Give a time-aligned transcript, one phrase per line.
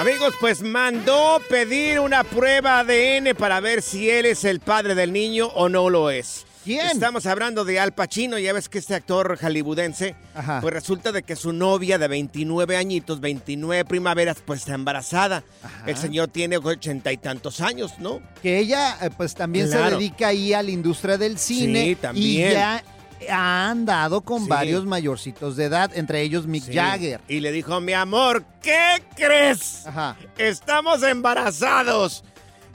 [0.00, 5.12] Amigos, pues mandó pedir una prueba ADN para ver si él es el padre del
[5.12, 6.46] niño o no lo es.
[6.64, 6.86] ¿Quién?
[6.86, 10.62] Estamos hablando de Al Pacino, ya ves que este actor hollywoodense, Ajá.
[10.62, 15.44] pues resulta de que su novia de 29 añitos, 29 primaveras, pues está embarazada.
[15.86, 18.22] El señor tiene ochenta y tantos años, ¿no?
[18.42, 21.84] Que ella, eh, pues también se dedica ahí a la industria del cine.
[21.84, 22.50] Sí, también.
[22.50, 22.82] Y ya
[23.28, 24.48] ha andado con Sí.
[24.48, 26.74] varios mayorcitos de edad, entre ellos Mick Sí.
[26.74, 27.20] Jagger.
[27.28, 29.86] Y le dijo, mi amor, ¿qué crees?
[29.86, 30.16] Ajá.
[30.38, 32.24] Estamos embarazados.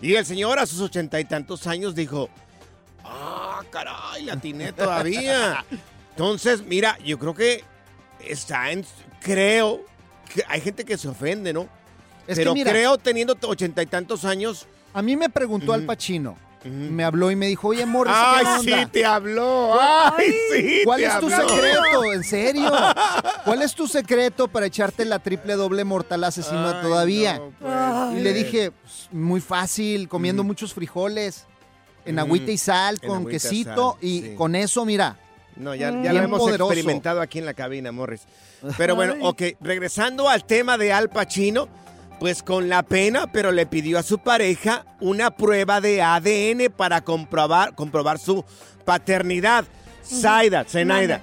[0.01, 2.29] Y el señor a sus ochenta y tantos años dijo,
[3.03, 5.66] ah, caray, la atiné todavía.
[6.11, 7.63] Entonces, mira, yo creo que
[8.19, 8.85] está en,
[9.22, 9.81] creo,
[10.34, 11.67] que hay gente que se ofende, ¿no?
[12.28, 14.67] Es que Pero mira- creo teniendo ochenta y tantos años.
[14.94, 16.38] A mí me preguntó Al Pacino.
[16.65, 18.79] Me habló y me dijo, oye, Morris, ¿qué Ay, onda?
[18.79, 19.79] sí, te habló.
[19.79, 21.49] Ay, sí, ¿Cuál te es tu habló.
[21.49, 22.13] secreto?
[22.13, 22.71] ¿En serio?
[23.45, 27.37] ¿Cuál es tu secreto para echarte la triple doble mortal asesino Ay, todavía?
[27.37, 28.19] no, pues.
[28.19, 31.45] Y le dije, pues, muy fácil, comiendo muchos frijoles,
[32.05, 32.19] en Mm.
[32.19, 34.35] agüita y sal, En con quesito, sal, y sí.
[34.35, 35.17] con eso, mira.
[35.55, 36.71] No, ya, ya lo hemos poderoso.
[36.73, 38.21] experimentado aquí en la cabina, Morris.
[38.77, 41.67] Pero bueno, ok, regresando al tema de Al Pacino,
[42.19, 47.01] pues con la pena, pero le pidió a su pareja una prueba de ADN para
[47.01, 48.43] comprobar, comprobar su
[48.85, 49.65] paternidad.
[50.03, 51.21] Zaida, Zenaida.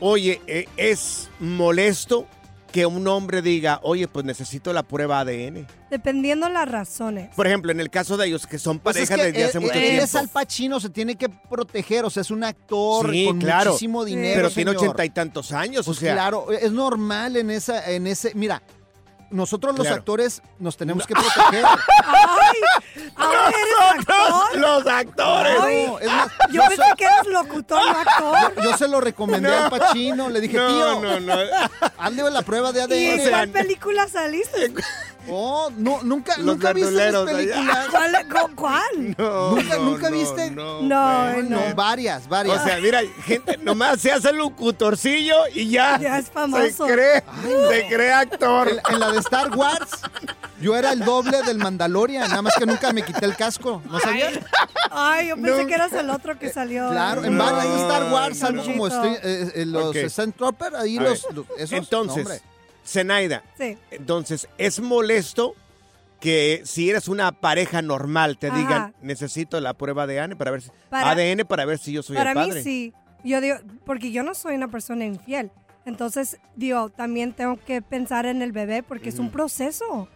[0.00, 2.26] Oye, eh, es molesto
[2.72, 5.66] que un hombre diga, oye, pues necesito la prueba ADN.
[5.90, 7.34] Dependiendo las razones.
[7.34, 9.58] Por ejemplo, en el caso de ellos, que son Pues es pareja que desde hace
[9.58, 10.04] él, mucho él tiempo.
[10.04, 13.70] es Al Pacino, se tiene que proteger, o sea, es un actor Sí, con claro.
[13.72, 16.12] muchísimo dinero, Pero tiene ochenta y tantos años, Pues o sea.
[16.14, 18.62] claro, es normal en esa, en ese, mira,
[19.30, 20.00] nosotros los Claro.
[20.00, 21.64] actores nos tenemos que proteger.
[22.04, 23.00] ¡Ay!
[23.16, 24.58] ¿Ahora eres actor?
[24.58, 25.56] Los actores.
[25.60, 28.62] Ay, No, es más, yo yo pensé que eras locutor, no actor.
[28.64, 29.64] Yo se lo recomendé No.
[29.64, 31.34] al Pacino, le dije, No, tío, no, no.
[31.98, 33.30] hazle la prueba de ¿Y en ADN.
[33.30, 34.72] cuál película saliste?
[35.28, 37.24] Oh, no, nunca, Los nunca viste allá.
[37.24, 37.88] películas.
[37.90, 38.28] ¿Cuál?
[38.28, 39.14] con- ¿Cuál?
[39.18, 40.50] No, ¿Nunca- no, nunca viste?
[40.50, 42.60] No, No, varias, varias.
[42.60, 45.98] O sea, mira, gente, nomás se hace el locutorcillo y ya.
[46.00, 46.86] Ya es famoso.
[46.86, 47.22] Se cree,
[47.70, 48.68] se cree actor.
[48.68, 49.90] en, en la de Star Wars,
[50.60, 53.98] yo era el doble del Mandalorian, nada más que nunca me quité el casco, ¿no
[54.00, 54.32] sabías?
[54.90, 55.66] Ay, yo pensé No.
[55.66, 56.88] que eras el otro que salió.
[56.90, 59.96] Claro, en No, varias de Star Wars, algo como estoy- eh, eh, los Ok.
[60.08, 62.42] Stunt Trooper, ahí los, los- esos, Entonces.
[62.84, 63.76] Zenaida, Sí.
[63.90, 65.54] entonces, ¿es molesto
[66.20, 68.56] que si eres una pareja normal te Ajá.
[68.58, 72.02] digan, necesito la prueba de ADN para ver si, Para- ADN para ver si yo
[72.02, 72.62] soy Para el mí padre.
[72.62, 72.92] sí.
[73.24, 73.56] Yo digo,
[73.86, 75.50] porque yo no soy una persona infiel.
[75.86, 80.08] Entonces, digo, también tengo que pensar en el bebé porque es un proceso.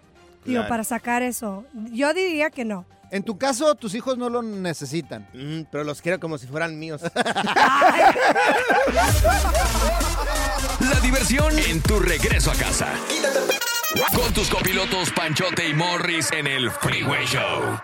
[0.44, 0.68] Digo, Claro.
[0.68, 1.64] para sacar eso.
[1.90, 2.84] Yo diría que no.
[3.10, 5.26] En tu caso, tus hijos no lo necesitan.
[5.32, 7.00] Mm, pero los quiero como si fueran míos.
[10.80, 12.92] La diversión en tu regreso a casa.
[14.14, 17.80] Con tus copilotos Panchote y Morris en el Freeway Show.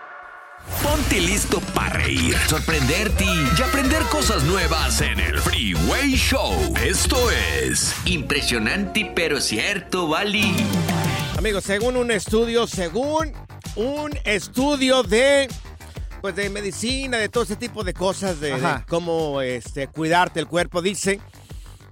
[0.83, 6.73] Ponte listo para reír, sorprenderte y aprender cosas nuevas en el Freeway Show.
[6.83, 10.53] Esto es Impresionante pero cierto, Bali.
[11.37, 13.33] Amigos, según un estudio, según
[13.75, 15.47] un estudio de
[16.19, 20.47] pues de medicina, de todo ese tipo de cosas, de, de cómo este, cuidarte el
[20.47, 21.19] cuerpo, dice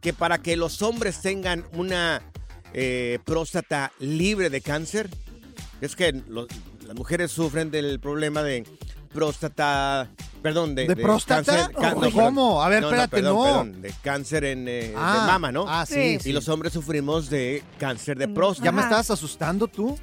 [0.01, 2.21] que para que los hombres tengan una
[2.73, 5.09] eh, próstata libre de cáncer,
[5.81, 6.47] es que los-
[6.85, 8.63] las mujeres sufren del problema de
[9.13, 10.07] próstata,
[10.41, 11.69] perdón, de, ¿De próstata?
[11.71, 12.11] ca- ¿O perdón.
[12.11, 12.63] cómo?
[12.63, 13.43] A ver, espérate, perdón, no.
[13.43, 15.65] perdón, de cáncer en, eh, Ah, de mama, ¿no?
[15.67, 16.31] ah, sí, Y sí.
[16.31, 18.65] los hombres sufrimos de cáncer de próstata.
[18.65, 19.97] ¿Ya me estabas asustando tú?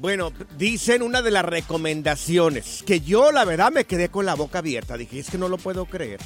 [0.00, 4.60] Bueno, dicen una de las recomendaciones que yo la verdad me quedé con la boca
[4.60, 4.96] abierta.
[4.96, 6.20] Dije, es que no lo puedo creer.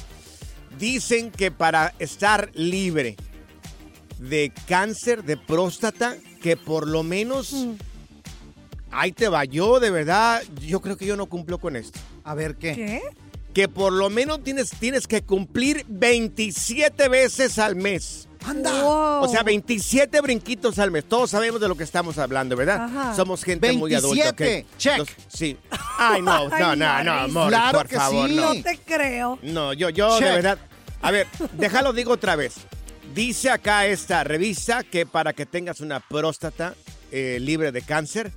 [0.79, 3.15] Dicen que para estar libre
[4.19, 7.55] de cáncer de próstata, que por lo menos...
[8.91, 11.99] Ahí te va, yo de verdad, yo creo que yo no cumplo con esto.
[12.23, 12.75] A ver, ¿qué?
[12.75, 13.01] ¿Qué?
[13.51, 18.27] Que por lo menos tienes, tienes que cumplir 27 veces al mes.
[18.45, 19.21] ¡Anda!
[19.21, 21.05] O sea, 27 brinquitos al mes.
[21.05, 22.83] Todos sabemos de lo que estamos hablando, ¿verdad?
[22.83, 23.15] Ajá.
[23.15, 24.29] Somos gente muy adulta.
[24.29, 24.39] ¿ok?
[24.39, 24.97] 27, check.
[24.97, 25.57] Los- sí.
[25.97, 27.33] Ay, no, no, no, no, Morris.
[27.33, 28.35] Morris, Claro por que favor, sí.
[28.35, 28.53] no.
[28.53, 29.39] No te creo.
[29.41, 30.57] No, yo, yo, de verdad.
[31.01, 32.55] A ver, déjalo digo otra vez.
[33.13, 36.73] Dice acá esta revista que para que tengas una próstata
[37.11, 38.31] eh, libre de cáncer,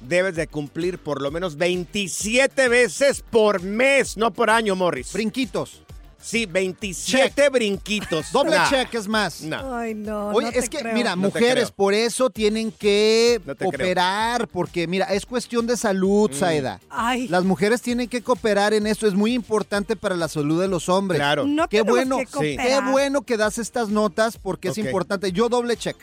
[0.00, 5.12] debes de cumplir por lo menos 27 veces por mes, no por año, Morris.
[5.12, 5.82] Brinquitos.
[6.22, 8.26] Sí, 27 brinquitos.
[8.32, 9.40] Doble Nah, check es más.
[9.42, 9.74] No.
[9.74, 10.28] Ay, no.
[10.28, 10.94] Oye, no te es que, creo.
[10.94, 13.70] mira, No mujeres, por eso tienen que No te creo.
[13.70, 16.34] cooperar, porque, mira, es cuestión de salud, Mm.
[16.34, 16.80] Saida.
[16.90, 17.26] Ay.
[17.28, 20.88] Las mujeres tienen que cooperar en esto, es muy importante para la salud de los
[20.88, 21.18] hombres.
[21.18, 21.46] Claro.
[21.46, 22.56] No Qué bueno, que Sí.
[22.62, 25.32] qué bueno que das estas notas porque es importante.
[25.32, 25.96] Yo doble check.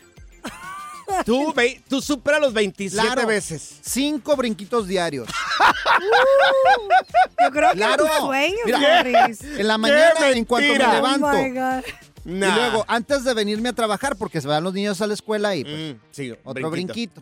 [1.25, 3.27] Tú, ve- tú supera los 27 Claro.
[3.27, 3.79] veces.
[3.81, 5.27] Cinco brinquitos diarios.
[7.41, 8.05] Yo creo que Claro.
[8.05, 9.41] es tu sueño, Mira, Morris.
[9.41, 11.27] En la mañana, en cuanto me levanto.
[11.27, 11.83] Oh, my God.
[12.25, 12.47] Nah.
[12.47, 15.55] Y luego, antes de venirme a trabajar, porque se van los niños a la escuela
[15.55, 17.21] y pues, Mm, sí, otro brinquito.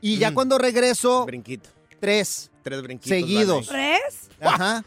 [0.00, 0.34] Y ya Mm.
[0.34, 1.68] cuando regreso, Brinquito.
[2.00, 2.50] tres.
[2.62, 3.08] Tres brinquitos.
[3.10, 3.68] Seguidos.
[3.68, 4.00] ¿Tres?
[4.40, 4.84] Ajá.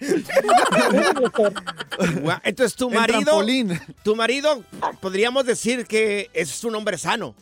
[2.44, 3.42] Entonces tu marido,
[4.02, 4.62] tu marido,
[5.00, 7.34] podríamos decir que es un hombre sano.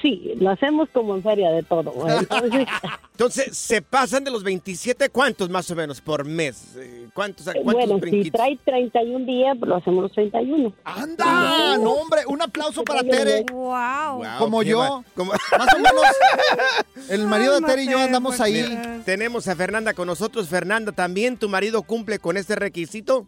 [0.00, 1.92] Sí, lo hacemos como en feria de todo.
[2.18, 2.66] Entonces,
[3.14, 6.74] Entonces, ¿se pasan de los 27 cuántos más o menos por mes?
[6.76, 8.40] Eh, ¿Cuántos, cuántos Bueno, si brinquitos?
[8.40, 10.72] trae 31 días, lo hacemos los 31.
[10.82, 11.78] ¡Anda!
[11.78, 13.44] No, hombre, un aplauso para Tere.
[13.52, 14.20] Wow.
[14.40, 14.78] Como yo.
[14.80, 16.02] va- como- Más o menos.
[17.08, 18.64] El marido de Tere y yo andamos ahí.
[19.04, 20.48] Tenemos a Fernanda con nosotros.
[20.48, 23.26] Fernanda, ¿también tu marido cumple con este requisito?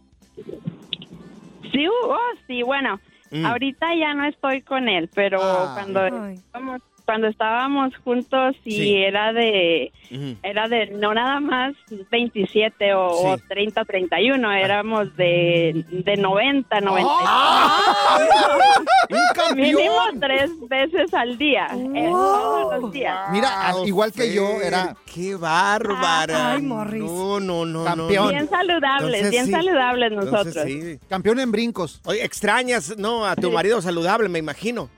[1.73, 2.16] Sí, oh,
[2.49, 3.00] sí, bueno,
[3.31, 3.45] Mm.
[3.47, 5.73] ahorita ya no estoy con él, pero Ah.
[5.75, 8.97] cuando estábamos, cuando estábamos juntos y Sí.
[8.97, 10.37] era de Ujú.
[10.43, 11.75] era de no nada más
[12.11, 13.25] 27 o, Sí.
[13.27, 17.11] o 30, 31, éramos de, de 90, 90.
[19.11, 19.57] ¡Un campeón!
[19.57, 23.31] Mínimo tres veces al día, eh, todos los días.
[23.31, 26.53] Mira, Wow, igual que yo, era ¡Qué bárbara!
[26.53, 27.03] Ay, Morris.
[27.03, 28.27] No, no, no, Campeón.
[28.27, 28.31] no.
[28.33, 29.51] Bien saludables, Entonces, bien sí.
[29.53, 30.65] saludables Entonces, nosotros.
[30.67, 30.99] sí.
[31.09, 32.01] campeón en brincos.
[32.05, 33.25] Oye, extrañas, ¿no?
[33.25, 33.55] A tu Sí.
[33.55, 34.91] marido saludable, me imagino.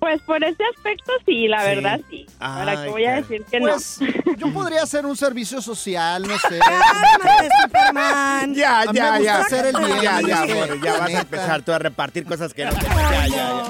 [0.00, 1.66] Pues por ese aspecto sí, la Sí.
[1.68, 2.26] verdad sí.
[2.38, 3.20] ¿Para Ay, qué voy a cara.
[3.20, 3.98] decir que Pues
[4.38, 6.58] yo podría hacer un servicio social, no sé.
[7.62, 8.54] Superman.
[8.60, 9.38] Ya, me ya, gusta ya.
[9.40, 12.64] hacer el bien, Ya, ya, amor, ya vas a empezar tú a repartir cosas que
[12.64, 12.86] no te...
[12.86, 13.64] Ya, ya, ya.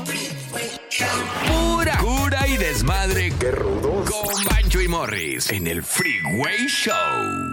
[1.53, 3.33] Pura cura y desmadre.
[3.39, 4.11] ¡Qué rudos!
[4.11, 7.53] Con Bancho y Morris en el Freeway Show.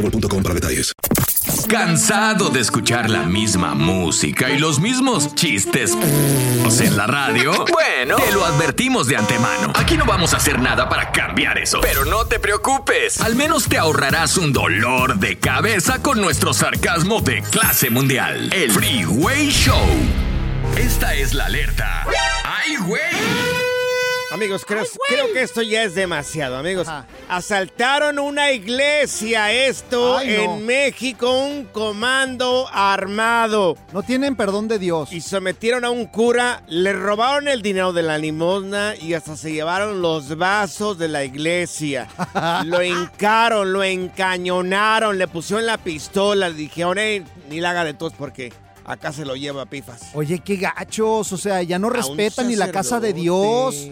[0.01, 0.93] boostmobile.com para detalles.
[1.67, 5.93] ¿Cansado de escuchar la misma música y los mismos chistes
[6.79, 7.65] en la radio?
[7.71, 9.71] Bueno, te lo advertimos de antemano.
[9.75, 11.79] Aquí no vamos a hacer nada para cambiar eso.
[11.81, 13.21] Pero no te preocupes.
[13.21, 18.51] Al menos te ahorrarás un dolor de cabeza con nuestro sarcasmo de clase mundial.
[18.53, 19.87] El Freeway Show.
[20.77, 22.05] Esta es la alerta.
[22.45, 23.80] ¡Ay, güey!
[24.31, 26.87] Amigos, creo, creo que esto ya es demasiado, amigos.
[27.27, 30.55] Asaltaron una iglesia, esto Ay, no.
[30.55, 33.75] en México, un comando armado.
[33.91, 35.11] No tienen perdón de Dios.
[35.11, 39.51] Y sometieron a un cura, le robaron el dinero de la limosna y hasta se
[39.51, 42.07] llevaron los vasos de la iglesia.
[42.65, 47.93] lo hincaron, lo encañonaron, le pusieron la pistola, le dijeron, "Ey, ni la haga de
[47.93, 48.53] tos porque
[48.85, 50.01] acá se lo lleva pifas.
[50.13, 53.87] Oye, qué gachos, o sea, ya no A respetan ni la casa de Dios.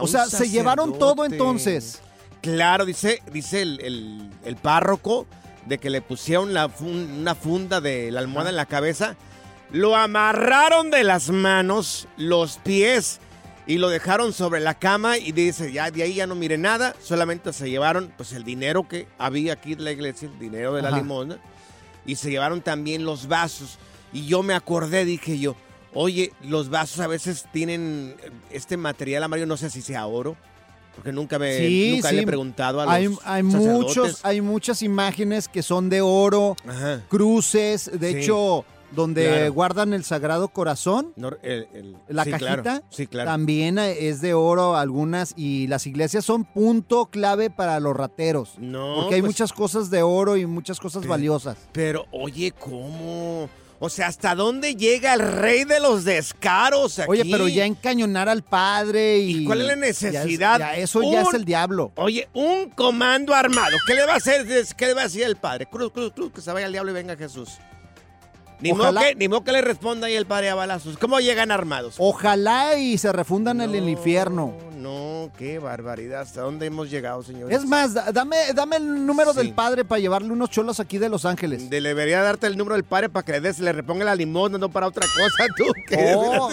[0.00, 2.00] O sea, se llevaron todo entonces.
[2.40, 5.26] Claro, dice, dice el, el- el párroco
[5.66, 9.16] de que le pusieron la fun- una funda de la almohada en la cabeza,
[9.70, 13.18] lo amarraron de las manos, los pies
[13.66, 16.94] y lo dejaron sobre la cama y dice, ya de ahí ya no mire nada,
[17.02, 20.82] solamente se llevaron pues el dinero que había aquí de la iglesia, el dinero de
[20.82, 20.98] la Ajá.
[20.98, 21.38] limosna
[22.04, 23.78] y se llevaron también los vasos
[24.12, 25.56] y yo me acordé, dije yo,
[25.94, 28.14] oye, los vasos a veces tienen
[28.50, 30.36] este material amarillo, no sé si sea oro.
[30.94, 32.14] Porque nunca me Sí, nunca sí.
[32.16, 36.54] le he preguntado a los hay, hay muchos, hay muchas imágenes que son de oro,
[36.68, 37.02] Ajá.
[37.08, 38.18] cruces, de Sí.
[38.18, 39.52] hecho, donde Claro.
[39.54, 41.12] guardan el Sagrado Corazón.
[41.16, 43.28] No, el- el- La cajita claro, Sí, claro.
[43.28, 48.52] también es de oro algunas y las iglesias son punto clave para los rateros.
[48.58, 51.56] No, porque hay pues- muchas cosas de oro y muchas cosas valiosas.
[51.72, 53.48] Pero, oye, ¿cómo?
[53.80, 57.10] O sea, ¿hasta dónde llega el rey de los descaros aquí?
[57.10, 59.44] Oye, pero ya encañonar al padre y...
[59.44, 60.58] ¿Cuál es la ya es- necesidad?
[60.58, 61.92] ya eso ya es el diablo.
[61.96, 63.76] Oye, un comando armado.
[63.86, 64.46] ¿Qué le va a hacer?
[64.76, 65.66] ¿Qué le va a decir el padre?
[65.66, 67.58] Cruz, cruz, cruz, que se vaya el diablo y venga Jesús.
[68.60, 70.96] Ni modo, que, ni modo que le responda ahí el padre a balazos.
[70.96, 71.96] ¿Cómo llegan armados?
[71.98, 74.54] Ojalá y se refundan en el infierno.
[74.78, 76.20] No, qué barbaridad.
[76.22, 77.56] ¿Hasta dónde hemos llegado, señores?
[77.58, 81.08] Es más, da- dame, dame el número del padre para llevarle unos cholos aquí de
[81.08, 81.68] Los Ángeles.
[81.70, 84.52] De- Debería darte el número del padre para que le des, le reponga la limón,
[84.52, 85.64] no para otra cosa, tú.
[85.88, 86.12] ¿Qué?
[86.16, 86.50] Oh.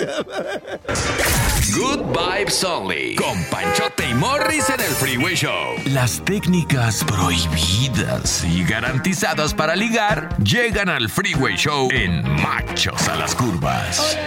[1.74, 3.16] Good Vibes Only.
[3.16, 5.76] Con Panchote y Morris en el Freeway Show.
[5.86, 13.36] Las técnicas prohibidas y garantizadas para ligar llegan al Freeway Show en Machos a las
[13.36, 14.18] Curvas.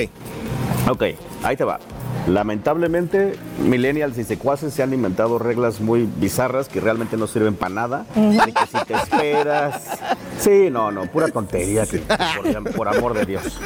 [0.89, 1.03] Ok,
[1.43, 1.79] ahí te va.
[2.27, 7.73] Lamentablemente, millennials y secuaces se han inventado reglas muy bizarras que realmente no sirven para
[7.73, 8.05] nada.
[8.15, 9.99] Ni que si te esperas.
[10.39, 13.59] Sí, no, no, pura tontería, que, por, por amor de Dios.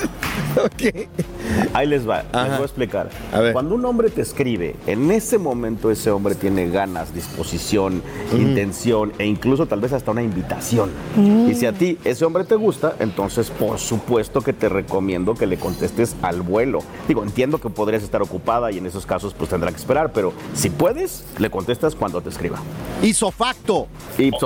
[1.74, 3.10] Ahí les va, les voy a explicar.
[3.54, 8.02] Cuando un hombre te escribe, en ese momento ese hombre tiene ganas, disposición,
[8.34, 10.92] intención e incluso tal vez hasta una invitación.
[11.16, 11.50] Mm.
[11.50, 15.48] Y si a ti ese hombre te gusta, entonces por supuesto que te recomiendo que
[15.48, 16.80] le contestes al vuelo.
[17.08, 20.34] Digo, entiendo que podrías estar ocupada y en esos casos pues tendrá que esperar, pero
[20.54, 22.60] si puedes, le contestas cuando te escriba.
[23.02, 23.88] Ipso facto.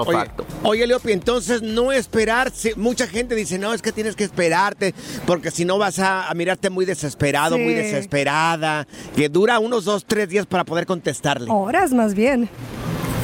[0.10, 0.46] Oye, facto.
[0.64, 2.52] Oye, Leopi, entonces no esperar.
[2.52, 4.94] si- Mucha gente dice, no, es que tienes que esperarte,
[5.26, 10.06] porque si no vas a, a mirarte muy desesperado, muy desesperada, que dura unos dos,
[10.06, 11.50] tres días para poder contestarle.
[11.50, 12.50] Horas más bien.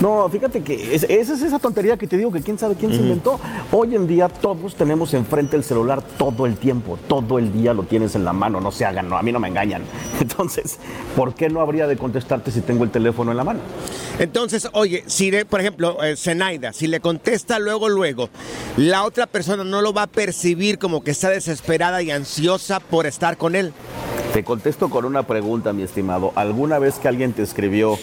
[0.02, 2.92] No, fíjate que es- esa es esa tontería que te digo que quién sabe quién
[2.92, 3.38] se inventó.
[3.70, 7.84] Hoy en día todos tenemos enfrente el celular todo el tiempo, todo el día lo
[7.84, 9.82] tienes en la mano, no se hagan, no, a mí no me engañan.
[10.22, 10.80] Entonces,
[11.18, 13.60] ¿por qué no habría de contestarte si tengo el teléfono en la mano?
[14.20, 18.30] Entonces, oye, si por ejemplo, eh, Zenaida, si le contesta luego, luego,
[18.76, 23.08] la otra persona no lo va a percibir como que está desesperada y ansiosa por
[23.08, 23.74] estar con él.
[24.34, 26.34] Te contesto con una pregunta, mi estimado.
[26.36, 27.98] ¿Alguna vez que alguien te escribió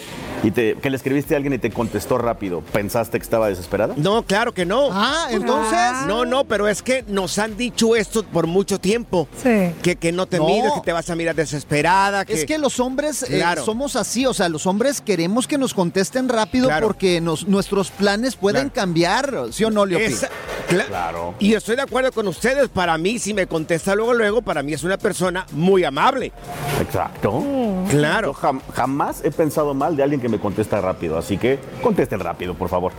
[0.47, 3.93] y te, que le escribiste a alguien y te contestó rápido, pensaste que estaba desesperada?
[3.97, 4.89] No, claro que no.
[4.91, 5.77] Ah, entonces.
[6.07, 9.27] No, no, pero es que nos han dicho esto por mucho tiempo.
[9.43, 9.73] Sí.
[9.81, 10.45] Que, que no te No.
[10.47, 12.23] mires, que te vas a mirar desesperada.
[12.25, 12.33] Que...
[12.33, 16.29] Es que los hombres eh, somos así, o sea, los hombres queremos que nos contesten
[16.29, 16.87] rápido Claro.
[16.87, 20.05] porque nos, nuestros planes pueden cambiar, ¿sí o no, Leopi?
[20.13, 20.29] Esa-
[20.69, 21.33] cla- Claro.
[21.39, 22.69] Y estoy de acuerdo con ustedes.
[22.69, 26.31] Para mí, si me contesta luego, luego, para mí es una persona muy amable.
[26.81, 27.43] Exacto.
[27.89, 28.27] Claro.
[28.27, 32.19] Yo jam- jamás he pensado mal de alguien que me contesta rápido, así que contesten
[32.19, 32.91] rápido, por favor.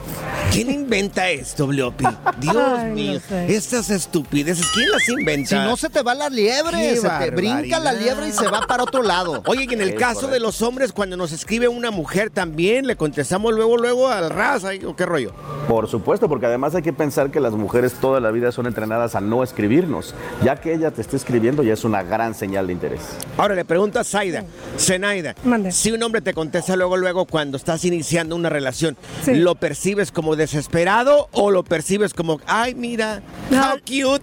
[0.51, 2.05] ¿Quién inventa esto, Leopi?
[2.41, 3.21] Dios Ay, no mío.
[3.29, 3.55] sé.
[3.55, 5.49] Estas estupideces, ¿quién las inventa?
[5.51, 8.63] Si no se te va la liebre, se te brinca la liebre y se va
[8.63, 9.43] para otro lado.
[9.47, 12.87] Oye, y en el Es caso de los hombres, cuando nos escribe una mujer también,
[12.87, 15.33] le contestamos luego, luego al ras, ¿ay, ¿o qué rollo?
[15.69, 19.15] Por supuesto, porque además hay que pensar que las mujeres toda la vida son entrenadas
[19.15, 20.15] a no escribirnos.
[20.43, 23.01] Ya que ella te esté escribiendo ya es una gran señal de interés.
[23.37, 24.45] Ahora le pregunto a Zaida,
[24.79, 25.71] Zenaida, Mande.
[25.73, 29.35] si un hombre te contesta luego, luego cuando estás iniciando una relación, Sí.
[29.35, 33.21] ¿lo percibes como desesperado o lo percibes como, ay, mira,
[33.51, 33.61] No.
[33.73, 34.23] how cute?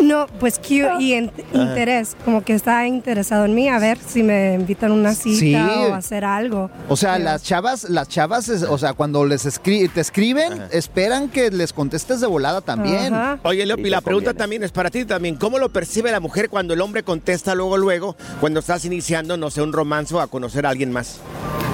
[0.00, 4.22] No, pues cute y en- interés, como que está interesado en mí, a ver si
[4.22, 5.54] me invitan a una cita Sí.
[5.54, 6.68] o a hacer algo.
[6.88, 11.28] O sea, las chavas, las chavas, es- o sea, cuando les escri- te escriben, esperan
[11.28, 13.14] que les contestes de volada también.
[13.14, 13.38] Ajá.
[13.44, 14.38] Oye, Leopi, te la pregunta conviene.
[14.38, 15.36] también es para ti también.
[15.36, 19.50] ¿Cómo lo percibe la mujer cuando el hombre contesta luego, luego, cuando estás iniciando, no
[19.50, 21.18] sé, un romance o a conocer a alguien más?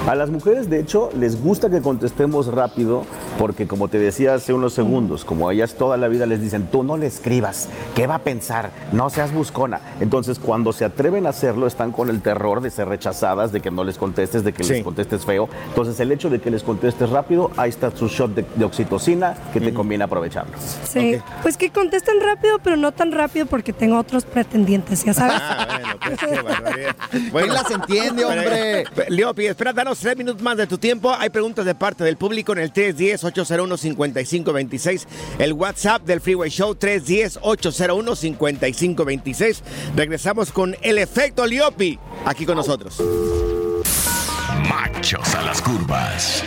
[0.07, 3.05] A las mujeres, de hecho, les gusta que contestemos rápido
[3.41, 6.67] porque, como te decía hace unos segundos, como a ellas toda la vida les dicen,
[6.71, 8.69] tú no le escribas, ¿qué va a pensar?
[8.91, 9.81] No seas buscona.
[9.99, 13.71] Entonces, cuando se atreven a hacerlo, están con el terror de ser rechazadas, de que
[13.71, 14.73] no les contestes, de que Sí.
[14.73, 15.49] les contestes feo.
[15.69, 19.33] Entonces, el hecho de que les contestes rápido, ahí está su shot de, de oxitocina
[19.51, 20.53] que te conviene aprovecharlo.
[20.83, 25.41] Sí, pues que contesten rápido, pero no tan rápido porque tengo otros pretendientes, ya sabes.
[25.41, 26.95] Ah, bueno, pues qué barbaridad.
[27.09, 28.83] ¿Quién las entiende, hombre?
[28.93, 31.11] Pero, Leopi, espera, danos tres minutos más de tu tiempo.
[31.17, 32.71] Hay preguntas de parte del público en el
[33.33, 35.05] 310-801-5526.
[35.39, 39.61] El WhatsApp del Freeway Show, 310-801-5526.
[39.95, 43.01] Regresamos con el efecto Leopi, aquí con nosotros.
[44.69, 46.43] Machos a las curvas.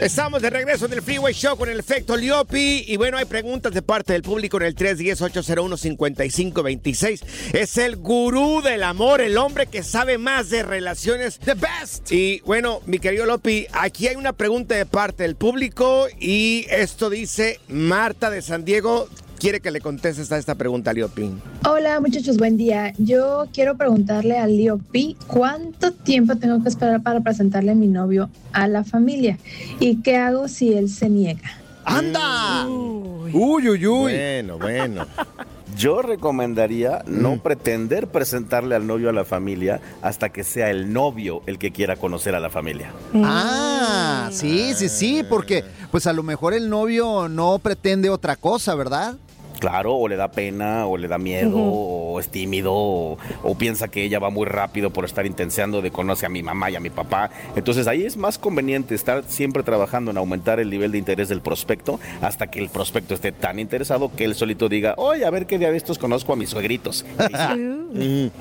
[0.00, 2.84] Estamos de regreso en el Freeway Show con el efecto Liopi.
[2.88, 7.22] Y bueno, hay preguntas de parte del público en el 310-801-5526.
[7.52, 11.38] Es el gurú del amor, el hombre que sabe más de relaciones.
[11.38, 12.10] The best.
[12.10, 16.08] Y bueno, mi querido Lopi, aquí hay una pregunta de parte del público.
[16.18, 19.08] Y esto dice Marta de San Diego.
[19.38, 21.30] Quiere que le contestes a esta pregunta, Liopi.
[21.68, 22.92] Hola muchachos, buen día.
[22.98, 27.88] Yo quiero preguntarle a Leo P cuánto tiempo tengo que esperar para presentarle a mi
[27.88, 29.38] novio a la familia
[29.80, 31.50] y qué hago si él se niega.
[31.84, 32.66] ¡Anda!
[32.66, 34.12] Uy, uy, uy.
[34.12, 35.06] Bueno, bueno.
[35.76, 41.42] Yo recomendaría no pretender presentarle al novio a la familia hasta que sea el novio
[41.46, 42.92] el que quiera conocer a la familia.
[43.14, 48.74] Ah, sí, sí, sí, porque pues a lo mejor el novio no pretende otra cosa,
[48.74, 49.16] ¿verdad?
[49.58, 53.88] Claro, o le da pena, o le da miedo, o es tímido, o, o piensa
[53.88, 56.80] que ella va muy rápido por estar intenseando de conocer a mi mamá y a
[56.80, 57.30] mi papá.
[57.56, 61.40] Entonces ahí es más conveniente estar siempre trabajando en aumentar el nivel de interés del
[61.40, 65.46] prospecto hasta que el prospecto esté tan interesado que él solito diga, oye, a ver
[65.46, 67.04] qué día de estos conozco a mis suegritos.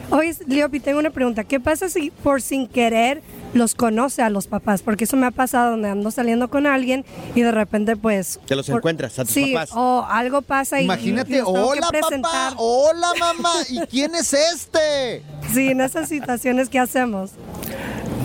[0.10, 1.44] Oye, Leopi, tengo una pregunta.
[1.44, 3.22] ¿Qué pasa si por sin querer
[3.54, 4.82] los conoce a los papás?
[4.82, 8.40] Porque eso me ha pasado donde ando saliendo con alguien y de repente pues...
[8.46, 9.70] Te los por- encuentras a tus sí, papás.
[9.74, 10.86] o algo pasa y...
[10.86, 12.22] Imagínate, y los tengo que hola presentar.
[12.52, 15.24] papá, hola mamá, ¿y quién es este?
[15.54, 17.32] Sí, en esas situaciones, ¿qué hacemos?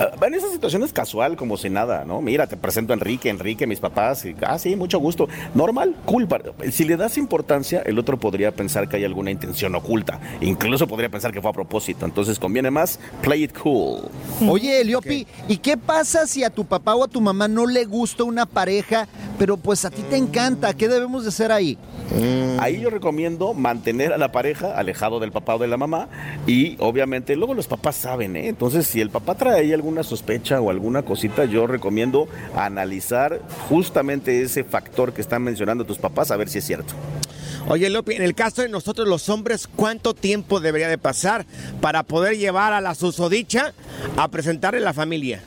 [0.01, 2.21] Ah, En esa situación es casual, como si nada, ¿no?
[2.21, 5.29] Mira, te presento a Enrique, Enrique, mis papás, y, ah, sí, mucho gusto.
[5.55, 6.29] Normal, cool.
[6.29, 10.21] pa- Si le das importancia, el otro podría pensar que hay alguna intención oculta.
[10.41, 12.05] Incluso podría pensar que fue a propósito.
[12.05, 14.03] Entonces conviene más play it cool.
[14.49, 17.85] Oye, Eliopi, ¿y qué pasa si a tu papá o a tu mamá no le
[17.85, 19.09] gusta una pareja,
[19.39, 20.75] pero pues a ti te encanta?
[20.75, 21.79] ¿Qué debemos de hacer ahí?
[22.59, 26.09] Ahí yo recomiendo mantener a la pareja alejado del papá o de la mamá
[26.47, 28.49] y obviamente luego los papás saben, ¿eh?
[28.49, 34.43] Entonces si el papá trae ahí alguna sospecha o alguna cosita, yo recomiendo analizar justamente
[34.43, 36.95] ese factor que están mencionando tus papás a ver si es cierto.
[37.69, 41.45] Oye, Lopi, en el caso de nosotros los hombres, ¿cuánto tiempo debería de pasar
[41.83, 43.75] para poder llevar a la susodicha
[44.17, 45.43] a presentarle la familia?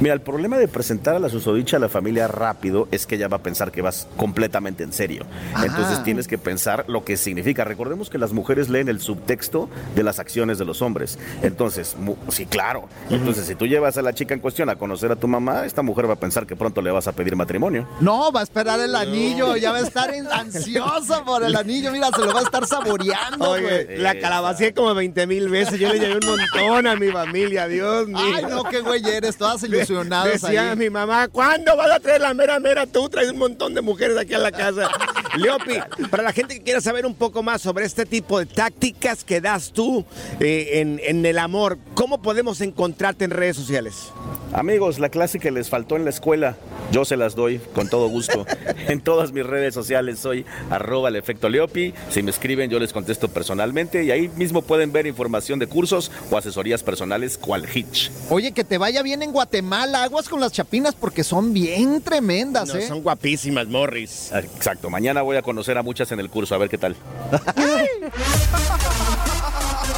[0.00, 3.28] Mira, el problema de presentar a la susodicha a la familia rápido es que ella
[3.28, 5.24] va a pensar que vas completamente en serio.
[5.62, 7.64] Entonces tienes que pensar lo que significa.
[7.64, 11.18] Recordemos que las mujeres leen el subtexto de las acciones de los hombres.
[11.42, 12.88] Entonces, mu- sí, claro.
[13.08, 15.80] Entonces, si tú llevas a la chica en cuestión a conocer a tu mamá, esta
[15.80, 17.88] mujer va a pensar que pronto le vas a pedir matrimonio.
[18.00, 22.08] No, va a esperar el anillo, ya va a estar ansiosa por el anillo, mira,
[22.14, 23.98] se lo va a estar saboreando, Oye, güey.
[23.98, 25.78] la calabacé como 20 mil veces.
[25.80, 28.18] Yo le llevé un montón a mi familia, Dios mío.
[28.34, 29.62] Ay, no, qué güey eres, todas
[30.24, 30.76] Decía ahí.
[30.76, 32.86] mi mamá, ¿cuándo vas a traer la mera mera?
[32.86, 34.88] Tú traes un montón de mujeres aquí a la casa.
[35.36, 35.74] Leopi,
[36.10, 39.40] para la gente que quiera saber un poco más sobre este tipo de tácticas que
[39.40, 40.04] das tú
[40.40, 44.12] eh, en, en el amor, ¿cómo podemos encontrarte en redes sociales?
[44.52, 46.56] Amigos, la clase que les faltó en la escuela,
[46.90, 48.46] yo se las doy con todo gusto.
[48.88, 51.92] en todas mis redes sociales soy arroba el efecto Leopi.
[52.10, 56.10] Si me escriben, yo les contesto personalmente y ahí mismo pueden ver información de cursos
[56.30, 58.10] o asesorías personales cual Hitch.
[58.30, 62.68] Oye, que te vaya bien en Guatemala, aguas con las chapinas porque son bien tremendas,
[62.68, 62.86] No, ¿eh?
[62.86, 64.30] son guapísimas, Morris.
[64.32, 66.96] Exacto, mañana voy a conocer a muchas en el curso, a ver qué tal.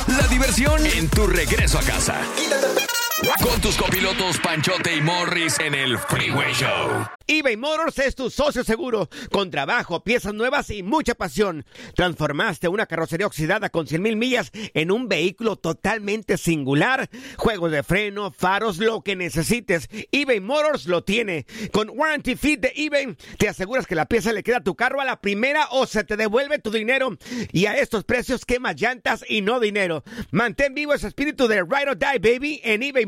[0.08, 2.14] La diversión en tu regreso a casa.
[3.20, 7.04] Con tus copilotos Panchote y Morris en el Freeway Show.
[7.26, 11.66] eBay Motors es tu socio seguro, con trabajo, piezas nuevas y mucha pasión.
[11.94, 17.10] Transformaste una carrocería oxidada con 100 mil millas en un vehículo totalmente singular.
[17.36, 21.44] Juegos de freno, faros, lo que necesites, eBay Motors lo tiene.
[21.72, 25.00] Con Warranty Fit de eBay, te aseguras que la pieza le queda a tu carro
[25.00, 27.18] a la primera o se te devuelve tu dinero.
[27.52, 30.04] Y a estos precios, quemas llantas y no dinero.
[30.30, 33.07] Mantén vivo ese espíritu de Ride or Die, baby, en eBay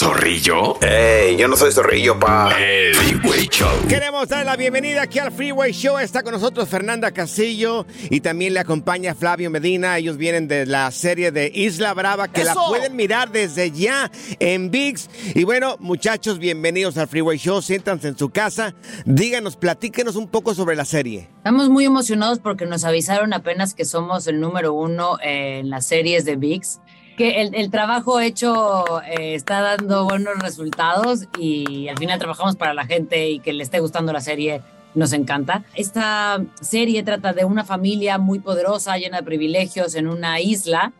[0.00, 0.80] ¿Zorrillo?
[0.80, 1.36] ¡Ey!
[1.36, 2.50] Yo no soy zorrillo, pa.
[2.58, 3.68] El Freeway Show.
[3.86, 5.98] Queremos dar la bienvenida aquí al Freeway Show.
[5.98, 9.98] Está con nosotros Fernanda Castillo y también le acompaña Flavio Medina.
[9.98, 14.70] Ellos vienen de la serie de Isla Brava que la pueden mirar desde ya en
[14.70, 15.10] VIX.
[15.34, 17.60] Y bueno, muchachos, bienvenidos al Freeway Show.
[17.60, 18.74] Siéntanse en su casa.
[19.04, 21.28] Díganos, platíquenos un poco sobre la serie.
[21.36, 26.24] Estamos muy emocionados porque nos avisaron apenas que somos el número uno en las series
[26.24, 26.80] de VIX,
[27.20, 32.72] que el, el trabajo hecho eh, está dando buenos resultados y al final trabajamos para
[32.72, 34.62] la gente y que le esté gustando la serie
[34.94, 35.62] nos encanta.
[35.74, 40.94] Esta serie trata de una familia muy poderosa, llena de privilegios en una isla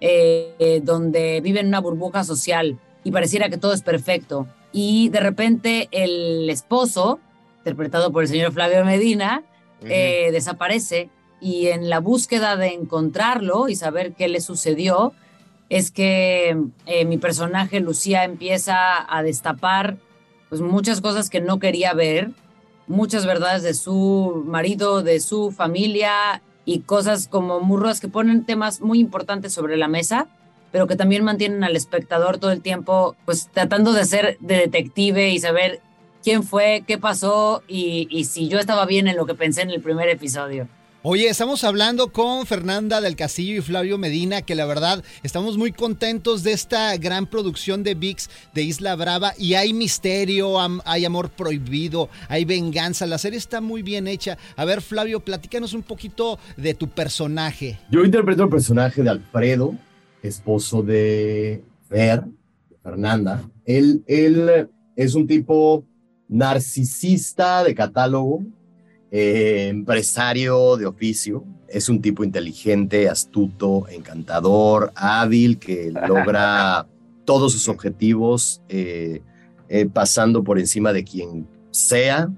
[0.00, 4.46] eh, eh, donde vive en una burbuja social y pareciera que todo es perfecto.
[4.70, 7.18] Y de repente el esposo,
[7.58, 9.42] interpretado por el señor Flavio Medina,
[9.82, 11.10] eh, desaparece
[11.40, 15.12] y en la búsqueda de encontrarlo y saber qué le sucedió,
[15.74, 16.56] es que
[16.86, 18.76] eh, mi personaje Lucía empieza
[19.12, 19.96] a destapar
[20.48, 22.30] pues, muchas cosas que no quería ver,
[22.86, 28.82] muchas verdades de su marido, de su familia y cosas como murros que ponen temas
[28.82, 30.28] muy importantes sobre la mesa,
[30.70, 35.30] pero que también mantienen al espectador todo el tiempo pues tratando de ser de detective
[35.30, 35.80] y saber
[36.22, 39.70] quién fue, qué pasó y, y si yo estaba bien en lo que pensé en
[39.70, 40.68] el primer episodio.
[41.06, 45.70] Oye, estamos hablando con Fernanda del Castillo y Flavio Medina, que la verdad estamos muy
[45.70, 51.28] contentos de esta gran producción de VIX de Isla Brava y hay misterio, hay amor
[51.28, 54.38] prohibido, hay venganza, la serie está muy bien hecha.
[54.56, 57.78] A ver, Flavio, platícanos un poquito de tu personaje.
[57.90, 59.74] Yo interpreto el personaje de Alfredo,
[60.22, 62.24] esposo de Fer,
[62.82, 63.44] Fernanda.
[63.66, 65.84] Él, él es un tipo
[66.28, 68.42] narcisista de catálogo,
[69.16, 71.44] eh, empresario de oficio.
[71.68, 76.88] Es un tipo inteligente, astuto, encantador, hábil, que logra
[77.24, 79.22] todos sus objetivos eh,
[79.68, 82.28] eh, pasando por encima de quien sea.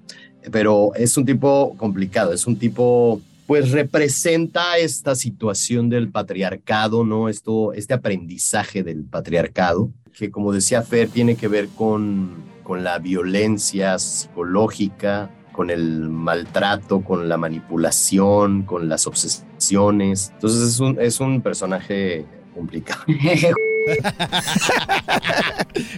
[0.52, 7.30] Pero es un tipo complicado, es un tipo pues representa esta situación del patriarcado, ¿no?
[7.30, 12.34] Esto, este aprendizaje del patriarcado, que como decía Fer, tiene que ver con,
[12.64, 20.30] con la violencia psicológica, con el maltrato, con la manipulación, con las obsesiones.
[20.34, 23.02] Entonces es un, es un personaje complicado.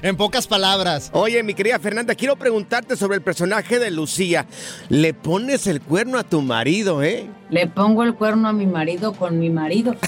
[0.02, 1.10] en pocas palabras.
[1.12, 4.46] Oye, mi querida Fernanda, quiero preguntarte sobre el personaje de Lucía.
[4.88, 7.26] Le pones el cuerno a tu marido, ¿eh?
[7.50, 9.96] Le pongo el cuerno a mi marido con mi marido.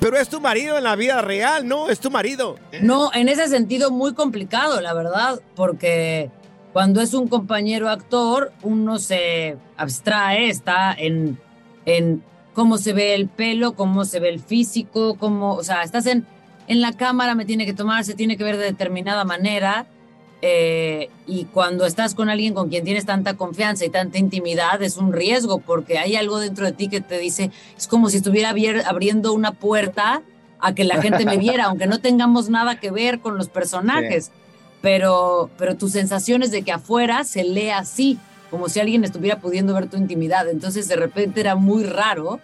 [0.00, 1.88] Pero es tu marido en la vida real, ¿no?
[1.88, 2.56] Es tu marido.
[2.80, 6.30] No, en ese sentido muy complicado, la verdad, porque
[6.74, 11.38] cuando es un compañero actor, uno se abstrae, está en,
[11.86, 12.20] en
[12.52, 16.26] cómo se ve el pelo, cómo se ve el físico, cómo, o sea, estás en,
[16.66, 19.86] en la cámara, me tiene que tomar, se tiene que ver de determinada manera.
[20.42, 24.96] eh, y cuando estás con alguien con quien tienes tanta confianza y tanta intimidad, es
[24.96, 28.50] un riesgo porque hay algo dentro de ti que te dice, es como si estuviera
[28.84, 30.22] abriendo una puerta
[30.58, 34.32] a que la gente me viera, aunque no tengamos nada que ver con los personajes.
[34.84, 38.18] Pero, pero tu sensación es de que afuera se lee así,
[38.50, 40.46] como si alguien estuviera pudiendo ver tu intimidad.
[40.46, 42.38] Entonces de repente era muy raro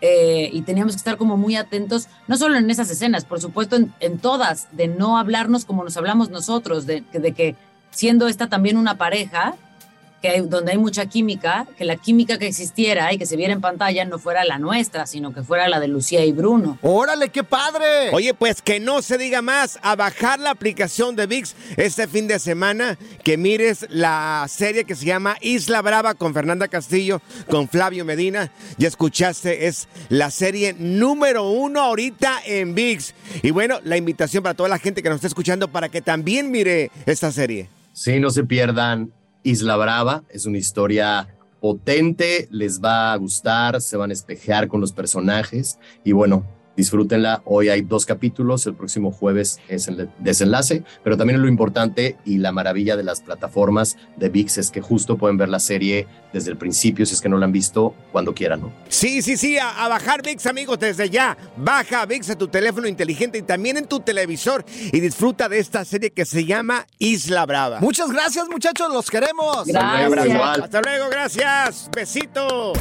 [0.00, 3.76] eh, y teníamos que estar como muy atentos, no solo en esas escenas, por supuesto
[3.76, 7.56] en, en todas, de no hablarnos como nos hablamos nosotros, de, de que
[7.90, 9.54] siendo esta también una pareja,
[10.26, 13.52] que hay- donde hay mucha química, que la química que existiera y que se viera
[13.52, 16.78] en pantalla no fuera la nuestra, sino que fuera la de Lucía y Bruno.
[16.82, 18.10] ¡Órale, qué padre!
[18.12, 22.26] Oye, pues que no se diga más, a bajar la aplicación de VIX este fin
[22.26, 27.68] de semana, que mires la serie que se llama Isla Brava con Fernanda Castillo, con
[27.68, 28.50] Flavio Medina.
[28.78, 33.14] Ya escuchaste, es la serie número uno ahorita en VIX.
[33.42, 36.50] Y bueno, la invitación para toda la gente que nos está escuchando para que también
[36.50, 37.68] mire esta serie.
[37.92, 39.10] Sí, no se pierdan
[39.46, 41.28] Isla Brava, es una historia
[41.60, 46.44] potente, les va a gustar, se van a espejear con los personajes y bueno,
[46.76, 47.42] disfrútenla.
[47.44, 52.38] Hoy hay dos capítulos, el próximo jueves es el desenlace, pero también lo importante y
[52.38, 56.50] la maravilla de las plataformas de VIX es que justo pueden ver la serie desde
[56.50, 58.72] el principio, si es que no la han visto, cuando quieran, ¿no?
[58.88, 61.36] Sí, sí, sí, a, a bajar VIX, amigos, desde ya.
[61.56, 65.84] Baja VIX a tu teléfono inteligente y también en tu televisor y disfruta de esta
[65.84, 67.80] serie que se llama Isla Brava.
[67.80, 69.66] Muchas gracias, muchachos, los queremos.
[69.68, 71.88] Hasta luego, gracias.
[71.94, 72.72] Besito.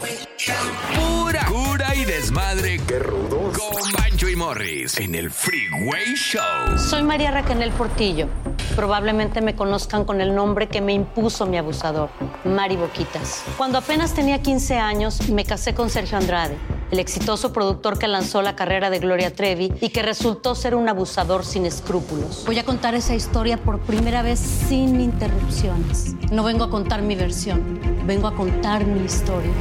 [0.00, 2.80] Pura cura y desmadre.
[2.86, 3.58] Qué rudos.
[3.58, 6.78] Con Bancho y Morris en el Freeway Show.
[6.78, 8.28] Soy María Raquel Portillo.
[8.74, 12.08] Probablemente me conozcan con el nombre que me impuso mi abusador,
[12.44, 13.42] Mari Boquitas.
[13.58, 16.56] Cuando apenas tenía 15 años, me casé con Sergio Andrade.
[16.90, 20.88] el exitoso productor que lanzó la carrera de Gloria Trevi y que resultó ser un
[20.88, 22.42] abusador sin escrúpulos.
[22.46, 26.14] Voy a contar esa historia por primera vez sin interrupciones.
[26.32, 29.52] No vengo a contar mi versión, vengo a contar mi historia.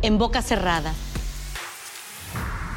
[0.00, 0.92] En boca cerrada.